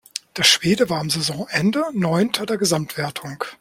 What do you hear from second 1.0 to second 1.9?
Saisonende